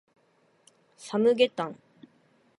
[0.97, 1.79] サムゲタン